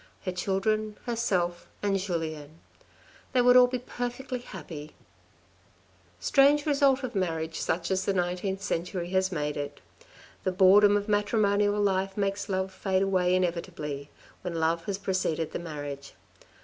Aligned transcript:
Her 0.23 0.31
children, 0.31 0.97
herself, 1.05 1.67
and 1.83 1.99
Julien! 1.99 2.57
They 3.33 3.41
would 3.43 3.53
be 3.69 3.77
all 3.77 3.83
perfectly 3.85 4.39
happy! 4.39 4.93
Strange 6.19 6.65
result 6.65 7.03
of 7.03 7.13
marriage 7.13 7.59
such 7.61 7.91
as 7.91 8.03
the 8.05 8.11
nineteenth 8.13 8.63
century 8.63 9.09
has 9.11 9.31
made 9.31 9.57
it! 9.57 9.79
The 10.43 10.53
boredom 10.53 10.97
of 10.97 11.07
matrimonial 11.07 11.79
life 11.79 12.17
makes 12.17 12.49
love 12.49 12.71
fade 12.73 13.03
away 13.03 13.35
inevitably, 13.35 14.09
when 14.41 14.55
love 14.55 14.85
has 14.85 14.97
preceded 14.97 15.51
the 15.51 15.59
marriage. 15.59 16.15